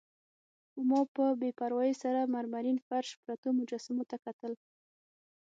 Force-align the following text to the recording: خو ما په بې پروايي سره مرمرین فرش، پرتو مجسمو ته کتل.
خو 0.69 0.79
ما 0.89 1.01
په 1.15 1.23
بې 1.39 1.49
پروايي 1.59 1.93
سره 2.03 2.29
مرمرین 2.35 2.77
فرش، 2.87 3.09
پرتو 3.23 3.47
مجسمو 3.59 4.03
ته 4.09 4.17
کتل. 4.25 4.53